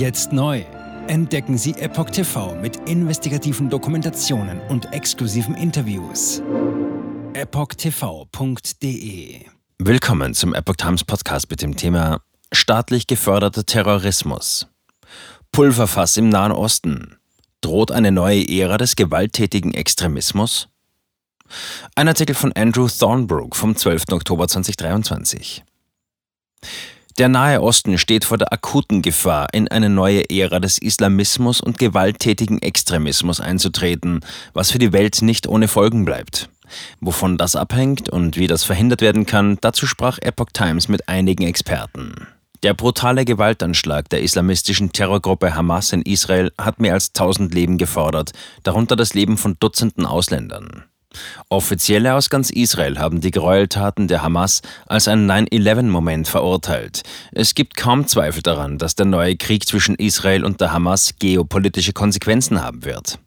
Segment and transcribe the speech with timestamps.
[0.00, 0.64] Jetzt neu.
[1.08, 6.40] Entdecken Sie Epoch TV mit investigativen Dokumentationen und exklusiven Interviews.
[7.34, 8.64] EpochTV.de
[9.76, 14.68] Willkommen zum Epoch Times Podcast mit dem Thema Staatlich geförderter Terrorismus.
[15.52, 17.18] Pulverfass im Nahen Osten.
[17.60, 20.70] Droht eine neue Ära des gewalttätigen Extremismus?
[21.94, 24.04] Ein Artikel von Andrew Thornbrook vom 12.
[24.12, 25.62] Oktober 2023.
[27.18, 31.78] Der Nahe Osten steht vor der akuten Gefahr, in eine neue Ära des Islamismus und
[31.78, 34.20] gewalttätigen Extremismus einzutreten,
[34.54, 36.48] was für die Welt nicht ohne Folgen bleibt.
[37.00, 41.42] Wovon das abhängt und wie das verhindert werden kann, dazu sprach Epoch Times mit einigen
[41.42, 42.28] Experten.
[42.62, 48.32] Der brutale Gewaltanschlag der islamistischen Terrorgruppe Hamas in Israel hat mehr als 1000 Leben gefordert,
[48.62, 50.84] darunter das Leben von Dutzenden Ausländern.
[51.48, 57.02] Offizielle aus ganz Israel haben die Gräueltaten der Hamas als ein 9-11-Moment verurteilt.
[57.32, 61.92] Es gibt kaum Zweifel daran, dass der neue Krieg zwischen Israel und der Hamas geopolitische
[61.92, 63.18] Konsequenzen haben wird.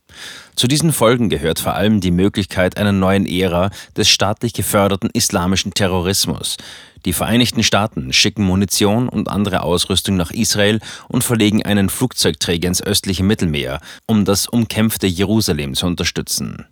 [0.56, 5.74] Zu diesen Folgen gehört vor allem die Möglichkeit einer neuen Ära des staatlich geförderten islamischen
[5.74, 6.58] Terrorismus.
[7.06, 10.80] Die Vereinigten Staaten schicken Munition und andere Ausrüstung nach Israel
[11.10, 16.68] und verlegen einen Flugzeugträger ins östliche Mittelmeer, um das umkämpfte Jerusalem zu unterstützen.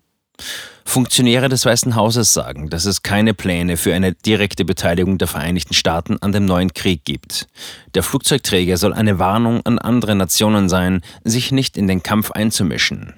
[0.86, 5.74] Funktionäre des Weißen Hauses sagen, dass es keine Pläne für eine direkte Beteiligung der Vereinigten
[5.74, 7.48] Staaten an dem neuen Krieg gibt.
[7.96, 13.14] Der Flugzeugträger soll eine Warnung an andere Nationen sein, sich nicht in den Kampf einzumischen.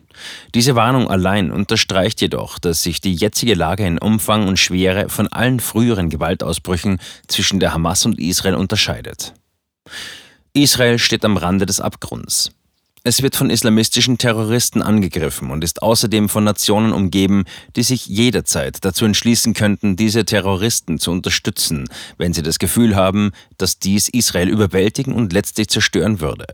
[0.53, 5.27] Diese Warnung allein unterstreicht jedoch, dass sich die jetzige Lage in Umfang und Schwere von
[5.27, 9.33] allen früheren Gewaltausbrüchen zwischen der Hamas und Israel unterscheidet.
[10.53, 12.51] Israel steht am Rande des Abgrunds.
[13.05, 17.43] Es wird von islamistischen Terroristen angegriffen und ist außerdem von Nationen umgeben,
[17.75, 23.31] die sich jederzeit dazu entschließen könnten, diese Terroristen zu unterstützen, wenn sie das Gefühl haben,
[23.57, 26.45] dass dies Israel überwältigen und letztlich zerstören würde.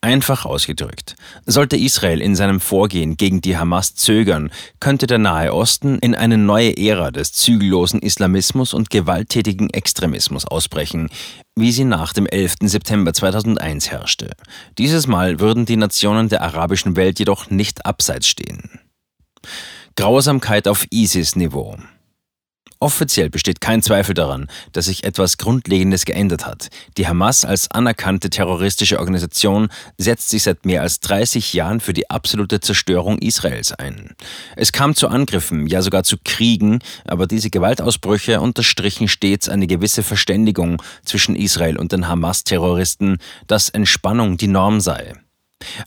[0.00, 1.16] Einfach ausgedrückt,
[1.46, 6.38] sollte Israel in seinem Vorgehen gegen die Hamas zögern, könnte der Nahe Osten in eine
[6.38, 11.10] neue Ära des zügellosen Islamismus und gewalttätigen Extremismus ausbrechen,
[11.56, 12.56] wie sie nach dem 11.
[12.62, 14.30] September 2001 herrschte.
[14.78, 18.80] Dieses Mal würden die Nationen der arabischen Welt jedoch nicht abseits stehen.
[19.96, 21.76] Grausamkeit auf ISIS-Niveau.
[22.82, 26.70] Offiziell besteht kein Zweifel daran, dass sich etwas Grundlegendes geändert hat.
[26.96, 29.68] Die Hamas als anerkannte terroristische Organisation
[29.98, 34.16] setzt sich seit mehr als 30 Jahren für die absolute Zerstörung Israels ein.
[34.56, 40.02] Es kam zu Angriffen, ja sogar zu Kriegen, aber diese Gewaltausbrüche unterstrichen stets eine gewisse
[40.02, 45.16] Verständigung zwischen Israel und den Hamas-Terroristen, dass Entspannung die Norm sei.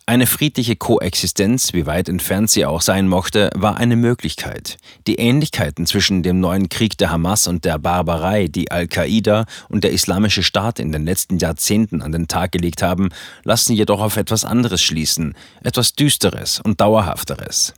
[0.05, 4.77] Eine friedliche Koexistenz, wie weit entfernt sie auch sein mochte, war eine Möglichkeit.
[5.07, 9.91] Die Ähnlichkeiten zwischen dem neuen Krieg der Hamas und der Barbarei, die Al-Qaida und der
[9.91, 13.09] Islamische Staat in den letzten Jahrzehnten an den Tag gelegt haben,
[13.43, 17.73] lassen jedoch auf etwas anderes schließen, etwas Düsteres und Dauerhafteres.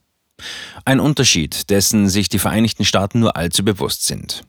[0.84, 4.44] Ein Unterschied, dessen sich die Vereinigten Staaten nur allzu bewusst sind.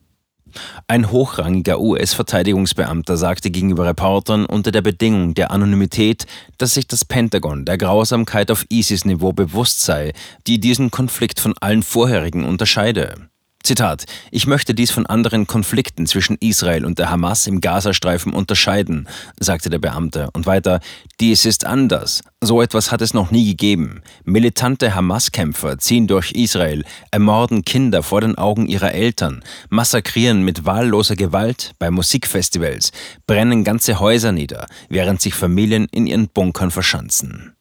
[0.87, 6.25] Ein hochrangiger US-Verteidigungsbeamter sagte gegenüber Reportern unter der Bedingung der Anonymität,
[6.57, 10.13] dass sich das Pentagon der Grausamkeit auf ISIS-Niveau bewusst sei,
[10.47, 13.29] die diesen Konflikt von allen vorherigen unterscheide.
[13.63, 19.09] Zitat, ich möchte dies von anderen Konflikten zwischen Israel und der Hamas im Gazastreifen unterscheiden,
[19.39, 20.29] sagte der Beamte.
[20.31, 20.79] Und weiter,
[21.19, 22.21] dies ist anders.
[22.39, 24.01] So etwas hat es noch nie gegeben.
[24.23, 31.15] Militante Hamas-Kämpfer ziehen durch Israel, ermorden Kinder vor den Augen ihrer Eltern, massakrieren mit wahlloser
[31.15, 32.91] Gewalt bei Musikfestivals,
[33.25, 37.55] brennen ganze Häuser nieder, während sich Familien in ihren Bunkern verschanzen.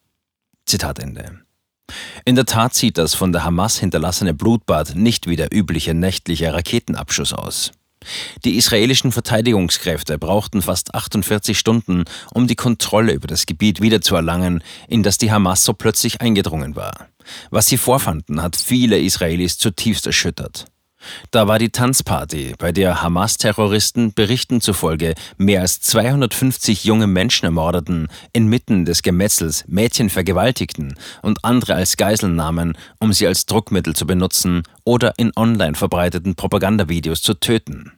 [0.66, 1.45] Zitat Ende.
[2.24, 6.52] In der Tat sieht das von der Hamas hinterlassene Blutbad nicht wie der übliche nächtliche
[6.52, 7.72] Raketenabschuss aus.
[8.44, 15.02] Die israelischen Verteidigungskräfte brauchten fast 48 Stunden, um die Kontrolle über das Gebiet wiederzuerlangen, in
[15.02, 17.08] das die Hamas so plötzlich eingedrungen war.
[17.50, 20.66] Was sie vorfanden, hat viele Israelis zutiefst erschüttert.
[21.30, 28.08] Da war die Tanzparty, bei der Hamas-Terroristen Berichten zufolge mehr als 250 junge Menschen ermordeten,
[28.32, 34.06] inmitten des Gemetzels Mädchen vergewaltigten und andere als Geiseln nahmen, um sie als Druckmittel zu
[34.06, 37.92] benutzen oder in online verbreiteten Propagandavideos zu töten.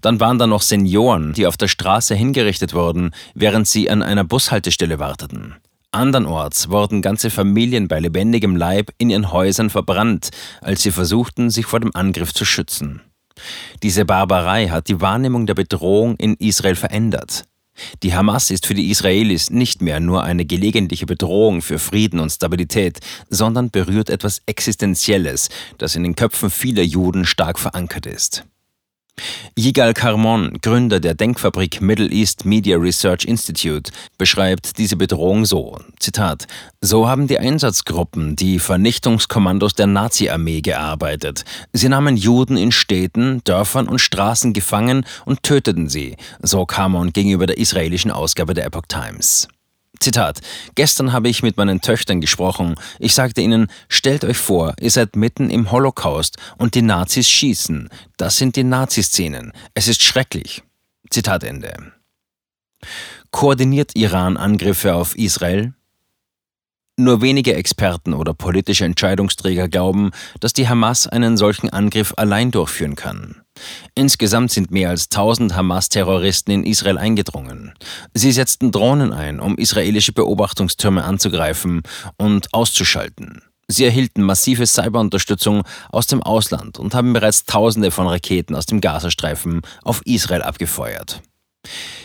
[0.00, 4.24] Dann waren da noch Senioren, die auf der Straße hingerichtet wurden, während sie an einer
[4.24, 5.56] Bushaltestelle warteten.
[5.90, 10.30] Andernorts wurden ganze Familien bei lebendigem Leib in ihren Häusern verbrannt,
[10.60, 13.00] als sie versuchten, sich vor dem Angriff zu schützen.
[13.82, 17.44] Diese Barbarei hat die Wahrnehmung der Bedrohung in Israel verändert.
[18.02, 22.30] Die Hamas ist für die Israelis nicht mehr nur eine gelegentliche Bedrohung für Frieden und
[22.30, 22.98] Stabilität,
[23.30, 25.48] sondern berührt etwas Existenzielles,
[25.78, 28.44] das in den Köpfen vieler Juden stark verankert ist.
[29.58, 36.46] Yigal Karmon, Gründer der Denkfabrik Middle East Media Research Institute, beschreibt diese Bedrohung so: Zitat:
[36.80, 41.44] So haben die Einsatzgruppen, die Vernichtungskommandos der Nazi-Armee gearbeitet.
[41.72, 47.46] Sie nahmen Juden in Städten, Dörfern und Straßen gefangen und töteten sie, so Karmon gegenüber
[47.46, 49.48] der israelischen Ausgabe der Epoch Times.
[50.00, 50.40] Zitat.
[50.74, 52.74] Gestern habe ich mit meinen Töchtern gesprochen.
[52.98, 57.88] Ich sagte ihnen, stellt euch vor, ihr seid mitten im Holocaust und die Nazis schießen.
[58.16, 59.52] Das sind die Naziszenen.
[59.74, 60.62] Es ist schrecklich.
[61.10, 61.92] Zitat Ende.
[63.30, 65.74] Koordiniert Iran Angriffe auf Israel?
[66.96, 70.10] Nur wenige Experten oder politische Entscheidungsträger glauben,
[70.40, 73.42] dass die Hamas einen solchen Angriff allein durchführen kann.
[73.94, 77.72] Insgesamt sind mehr als 1000 Hamas-Terroristen in Israel eingedrungen.
[78.14, 81.82] Sie setzten Drohnen ein, um israelische Beobachtungstürme anzugreifen
[82.16, 83.42] und auszuschalten.
[83.70, 88.80] Sie erhielten massive Cyberunterstützung aus dem Ausland und haben bereits Tausende von Raketen aus dem
[88.80, 91.20] Gazastreifen auf Israel abgefeuert.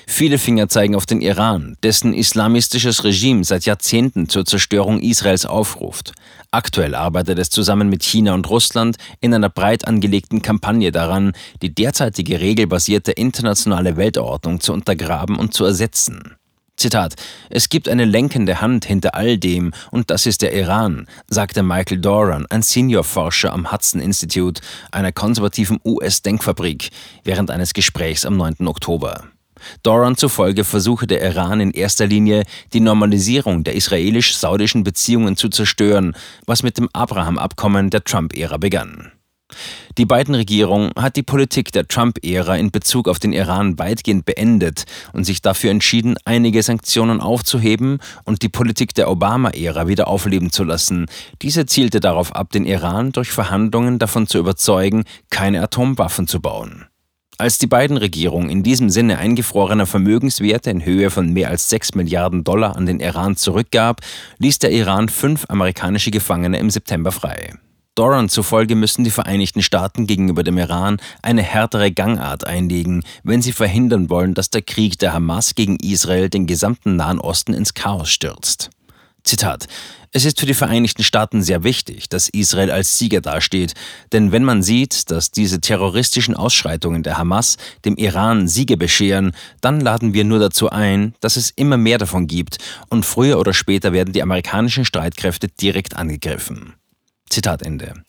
[0.08, 6.14] Viele Finger zeigen auf den Iran, dessen islamistisches Regime seit Jahrzehnten zur Zerstörung Israels aufruft.
[6.52, 11.74] Aktuell arbeitet es zusammen mit China und Russland in einer breit angelegten Kampagne daran, die
[11.74, 16.36] derzeitige regelbasierte internationale Weltordnung zu untergraben und zu ersetzen.
[16.76, 17.16] Zitat:
[17.50, 22.00] Es gibt eine lenkende Hand hinter all dem und das ist der Iran, sagte Michael
[22.00, 24.62] Doran, ein Seniorforscher am Hudson Institute,
[24.92, 26.90] einer konservativen US-Denkfabrik,
[27.24, 28.68] während eines Gesprächs am 9.
[28.68, 29.24] Oktober.
[29.84, 32.44] Doran zufolge versuche der Iran in erster Linie,
[32.74, 36.16] die Normalisierung der israelisch-saudischen Beziehungen zu zerstören,
[36.46, 39.12] was mit dem Abraham-Abkommen der Trump-Ära begann.
[39.98, 45.24] Die Biden-Regierung hat die Politik der Trump-Ära in Bezug auf den Iran weitgehend beendet und
[45.24, 51.06] sich dafür entschieden, einige Sanktionen aufzuheben und die Politik der Obama-Ära wieder aufleben zu lassen.
[51.42, 56.86] Diese zielte darauf ab, den Iran durch Verhandlungen davon zu überzeugen, keine Atomwaffen zu bauen.
[57.38, 61.96] Als die beiden Regierungen in diesem Sinne eingefrorene Vermögenswerte in Höhe von mehr als 6
[61.96, 64.02] Milliarden Dollar an den Iran zurückgab,
[64.38, 67.54] ließ der Iran fünf amerikanische Gefangene im September frei.
[67.96, 73.52] Doran zufolge müssen die Vereinigten Staaten gegenüber dem Iran eine härtere Gangart einlegen, wenn sie
[73.52, 78.10] verhindern wollen, dass der Krieg der Hamas gegen Israel den gesamten Nahen Osten ins Chaos
[78.10, 78.72] stürzt.
[79.24, 79.68] Zitat
[80.16, 83.74] es ist für die Vereinigten Staaten sehr wichtig, dass Israel als Sieger dasteht,
[84.12, 89.82] denn wenn man sieht, dass diese terroristischen Ausschreitungen der Hamas dem Iran Siege bescheren, dann
[89.82, 92.60] laden wir nur dazu ein, dass es immer mehr davon gibt
[92.90, 96.76] und früher oder später werden die amerikanischen Streitkräfte direkt angegriffen.
[97.28, 98.04] Zitat Ende.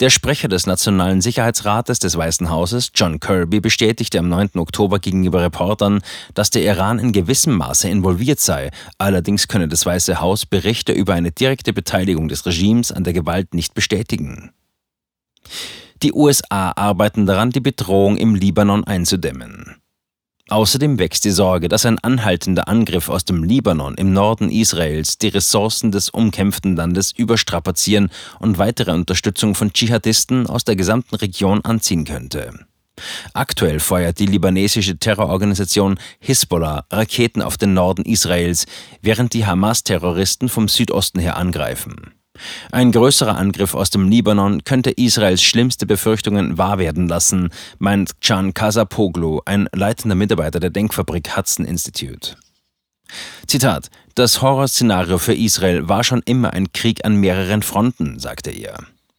[0.00, 4.50] Der Sprecher des Nationalen Sicherheitsrates des Weißen Hauses, John Kirby, bestätigte am 9.
[4.56, 6.00] Oktober gegenüber Reportern,
[6.34, 8.70] dass der Iran in gewissem Maße involviert sei.
[8.98, 13.54] Allerdings könne das Weiße Haus Berichte über eine direkte Beteiligung des Regimes an der Gewalt
[13.54, 14.52] nicht bestätigen.
[16.02, 19.76] Die USA arbeiten daran, die Bedrohung im Libanon einzudämmen.
[20.50, 25.28] Außerdem wächst die Sorge, dass ein anhaltender Angriff aus dem Libanon im Norden Israels die
[25.28, 28.10] Ressourcen des umkämpften Landes überstrapazieren
[28.40, 32.52] und weitere Unterstützung von Dschihadisten aus der gesamten Region anziehen könnte.
[33.32, 38.66] Aktuell feuert die libanesische Terrororganisation Hisbollah Raketen auf den Norden Israels,
[39.02, 42.19] während die Hamas-Terroristen vom Südosten her angreifen.
[42.72, 48.54] Ein größerer Angriff aus dem Libanon könnte Israels schlimmste Befürchtungen wahr werden lassen, meint Can
[48.54, 52.36] Kasapoglu, ein leitender Mitarbeiter der Denkfabrik Hudson Institute.
[53.46, 58.78] Zitat: Das Horrorszenario für Israel war schon immer ein Krieg an mehreren Fronten, sagte er.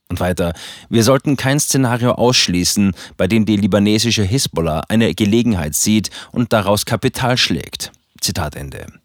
[0.09, 0.53] Und weiter,
[0.89, 6.85] wir sollten kein Szenario ausschließen, bei dem die libanesische Hisbollah eine Gelegenheit sieht und daraus
[6.85, 7.93] Kapital schlägt.
[8.19, 9.00] Zitat Ende.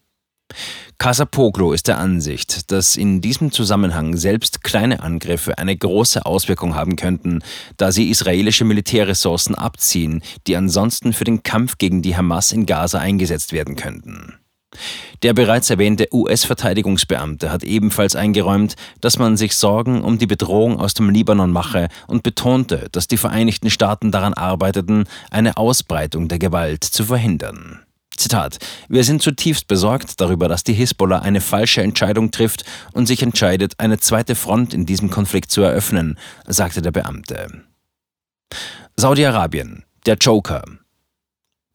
[0.98, 6.96] Casapoglu ist der Ansicht, dass in diesem Zusammenhang selbst kleine Angriffe eine große Auswirkung haben
[6.96, 7.40] könnten,
[7.76, 12.98] da sie israelische Militärressourcen abziehen, die ansonsten für den Kampf gegen die Hamas in Gaza
[12.98, 14.34] eingesetzt werden könnten.
[15.22, 20.94] Der bereits erwähnte US-Verteidigungsbeamte hat ebenfalls eingeräumt, dass man sich Sorgen um die Bedrohung aus
[20.94, 26.84] dem Libanon mache und betonte, dass die Vereinigten Staaten daran arbeiteten, eine Ausbreitung der Gewalt
[26.84, 27.85] zu verhindern.
[28.16, 28.58] Zitat:
[28.88, 33.74] Wir sind zutiefst besorgt darüber, dass die Hisbollah eine falsche Entscheidung trifft und sich entscheidet,
[33.78, 37.62] eine zweite Front in diesem Konflikt zu eröffnen, sagte der Beamte.
[38.96, 40.64] Saudi-Arabien, der Joker.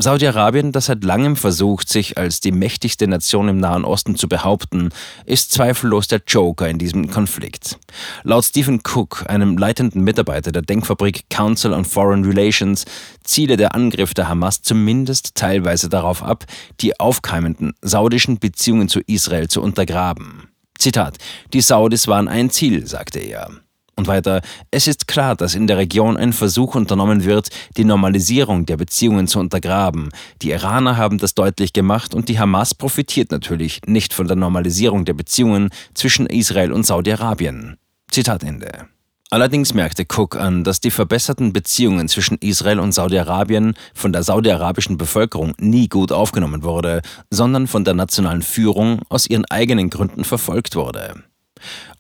[0.02, 4.90] Saudi-Arabien, das seit langem versucht, sich als die mächtigste Nation im Nahen Osten zu behaupten,
[5.26, 7.80] ist zweifellos der Joker in diesem Konflikt.
[8.24, 12.86] Laut Stephen Cook, einem leitenden Mitarbeiter der Denkfabrik Council on Foreign Relations,
[13.24, 16.46] ziele der Angriff der Hamas zumindest teilweise darauf ab,
[16.80, 20.50] die aufkeimenden saudischen Beziehungen zu Israel zu untergraben.
[20.78, 21.18] Zitat:
[21.54, 23.61] Die Saudis waren ein Ziel, sagte er.
[24.02, 24.42] Und weiter,
[24.72, 29.28] es ist klar, dass in der Region ein Versuch unternommen wird, die Normalisierung der Beziehungen
[29.28, 30.10] zu untergraben.
[30.42, 35.06] Die Iraner haben das deutlich gemacht und die Hamas profitiert natürlich nicht von der Normalisierung
[35.06, 37.78] der Beziehungen zwischen Israel und Saudi-Arabien.
[38.10, 38.88] Zitat Ende.
[39.30, 44.98] Allerdings merkte Cook an, dass die verbesserten Beziehungen zwischen Israel und Saudi-Arabien von der saudi-arabischen
[44.98, 50.76] Bevölkerung nie gut aufgenommen wurde, sondern von der nationalen Führung aus ihren eigenen Gründen verfolgt
[50.76, 51.22] wurde.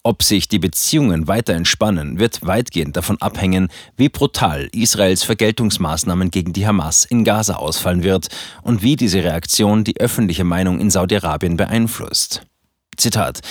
[0.04, 6.54] Ob sich die Beziehungen weiter entspannen, wird weitgehend davon abhängen, wie brutal Israels Vergeltungsmaßnahmen gegen
[6.54, 8.28] die Hamas in Gaza ausfallen wird
[8.64, 12.46] und wie diese Reaktion die öffentliche Meinung in Saudi-Arabien beeinflusst.
[13.02, 13.42] Zitat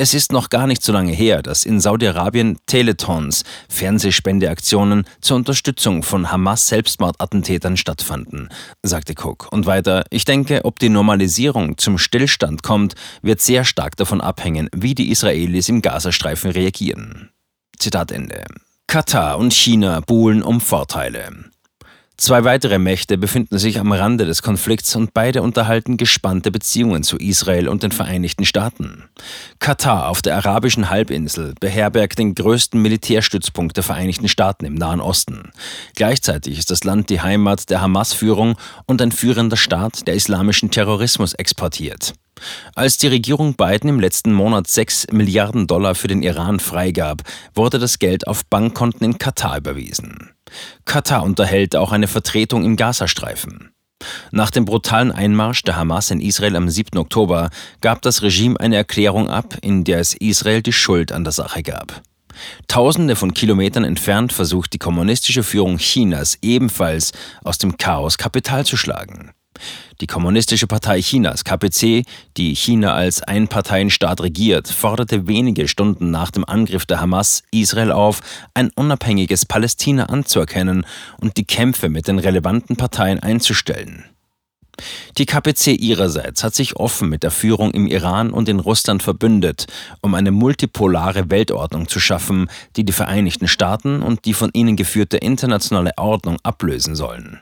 [0.00, 6.04] es ist noch gar nicht so lange her, dass in Saudi-Arabien Teletons, Fernsehspendeaktionen zur Unterstützung
[6.04, 8.48] von Hamas-Selbstmordattentätern stattfanden,
[8.84, 9.48] sagte Cook.
[9.50, 14.68] Und weiter, ich denke, ob die Normalisierung zum Stillstand kommt, wird sehr stark davon abhängen,
[14.72, 17.30] wie die Israelis im Gazastreifen reagieren.
[17.76, 18.44] Zitat Ende.
[18.86, 21.50] Katar und China buhlen um Vorteile.
[22.20, 27.16] Zwei weitere Mächte befinden sich am Rande des Konflikts und beide unterhalten gespannte Beziehungen zu
[27.16, 29.04] Israel und den Vereinigten Staaten.
[29.60, 35.52] Katar auf der arabischen Halbinsel beherbergt den größten Militärstützpunkt der Vereinigten Staaten im Nahen Osten.
[35.94, 38.56] Gleichzeitig ist das Land die Heimat der Hamas-Führung
[38.86, 42.14] und ein führender Staat, der islamischen Terrorismus exportiert.
[42.74, 47.22] Als die Regierung Biden im letzten Monat 6 Milliarden Dollar für den Iran freigab,
[47.54, 50.30] wurde das Geld auf Bankkonten in Katar überwiesen.
[50.84, 53.72] Katar unterhält auch eine Vertretung im Gazastreifen.
[54.30, 56.98] Nach dem brutalen Einmarsch der Hamas in Israel am 7.
[56.98, 57.50] Oktober
[57.80, 61.62] gab das Regime eine Erklärung ab, in der es Israel die Schuld an der Sache
[61.62, 62.02] gab.
[62.68, 67.12] Tausende von Kilometern entfernt versucht die kommunistische Führung Chinas ebenfalls
[67.42, 69.32] aus dem Chaos Kapital zu schlagen.
[70.00, 72.04] Die Kommunistische Partei Chinas, KPC,
[72.36, 78.20] die China als Einparteienstaat regiert, forderte wenige Stunden nach dem Angriff der Hamas Israel auf,
[78.54, 80.86] ein unabhängiges Palästina anzuerkennen
[81.20, 84.04] und die Kämpfe mit den relevanten Parteien einzustellen.
[85.16, 89.66] Die KPC ihrerseits hat sich offen mit der Führung im Iran und in Russland verbündet,
[90.00, 95.16] um eine multipolare Weltordnung zu schaffen, die die Vereinigten Staaten und die von ihnen geführte
[95.16, 97.40] internationale Ordnung ablösen sollen.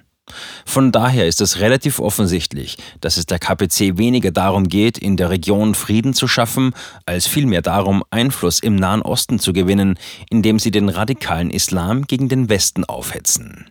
[0.65, 5.31] Von daher ist es relativ offensichtlich, dass es der KPC weniger darum geht, in der
[5.31, 6.75] Region Frieden zu schaffen,
[7.07, 12.29] als vielmehr darum, Einfluss im Nahen Osten zu gewinnen, indem sie den radikalen Islam gegen
[12.29, 13.71] den Westen aufhetzen.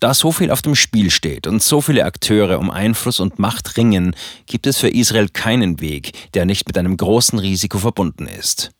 [0.00, 3.76] Da so viel auf dem Spiel steht und so viele Akteure um Einfluss und Macht
[3.76, 4.16] ringen,
[4.46, 8.72] gibt es für Israel keinen Weg, der nicht mit einem großen Risiko verbunden ist.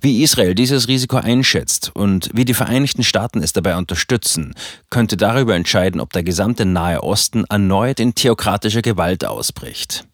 [0.00, 4.54] Wie Israel dieses Risiko einschätzt und wie die Vereinigten Staaten es dabei unterstützen,
[4.90, 10.06] könnte darüber entscheiden, ob der gesamte Nahe Osten erneut in theokratischer Gewalt ausbricht.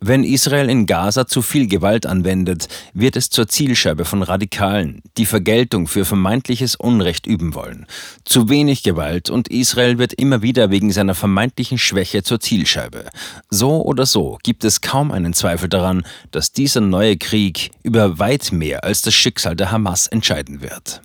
[0.00, 5.26] Wenn Israel in Gaza zu viel Gewalt anwendet, wird es zur Zielscheibe von Radikalen, die
[5.26, 7.86] Vergeltung für vermeintliches Unrecht üben wollen.
[8.24, 13.08] Zu wenig Gewalt und Israel wird immer wieder wegen seiner vermeintlichen Schwäche zur Zielscheibe.
[13.50, 18.52] So oder so gibt es kaum einen Zweifel daran, dass dieser neue Krieg über weit
[18.52, 21.02] mehr als das Schicksal der Hamas entscheiden wird.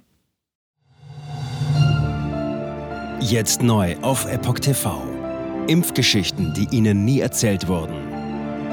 [3.20, 5.04] Jetzt neu auf Epoch TV.
[5.68, 8.07] Impfgeschichten, die Ihnen nie erzählt wurden.